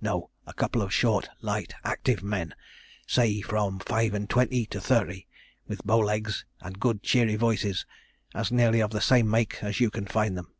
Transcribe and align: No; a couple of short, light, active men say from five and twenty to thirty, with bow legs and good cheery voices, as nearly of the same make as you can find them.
No; 0.00 0.30
a 0.46 0.52
couple 0.54 0.82
of 0.82 0.94
short, 0.94 1.28
light, 1.42 1.74
active 1.82 2.22
men 2.22 2.54
say 3.08 3.40
from 3.40 3.80
five 3.80 4.14
and 4.14 4.30
twenty 4.30 4.64
to 4.66 4.80
thirty, 4.80 5.26
with 5.66 5.82
bow 5.84 5.98
legs 5.98 6.44
and 6.60 6.78
good 6.78 7.02
cheery 7.02 7.34
voices, 7.34 7.84
as 8.32 8.52
nearly 8.52 8.78
of 8.80 8.92
the 8.92 9.00
same 9.00 9.28
make 9.28 9.60
as 9.64 9.80
you 9.80 9.90
can 9.90 10.06
find 10.06 10.38
them. 10.38 10.54